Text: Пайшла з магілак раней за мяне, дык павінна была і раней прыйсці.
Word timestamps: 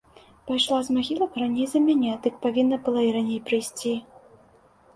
Пайшла 0.47 0.79
з 0.87 0.95
магілак 0.95 1.37
раней 1.41 1.67
за 1.75 1.79
мяне, 1.87 2.15
дык 2.25 2.41
павінна 2.47 2.81
была 2.87 3.01
і 3.11 3.15
раней 3.19 3.39
прыйсці. 3.51 3.95